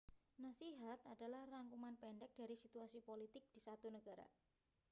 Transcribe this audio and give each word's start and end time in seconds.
nasihat 0.43 0.97
adalah 1.13 1.43
rangkuman 1.53 1.93
pendek 2.03 2.31
dari 2.39 2.55
situasi 2.63 2.99
politik 3.09 3.43
di 3.53 3.59
1 3.61 3.69
negara 3.97 4.25